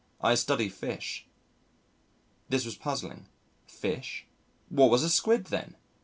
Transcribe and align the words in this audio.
"I 0.19 0.33
study 0.33 0.67
fish." 0.67 1.27
This 2.49 2.65
was 2.65 2.75
puzzling. 2.75 3.27
"Fish?" 3.67 4.25
What 4.69 4.89
was 4.89 5.03
a 5.03 5.11
Squid 5.11 5.45
then? 5.53 5.75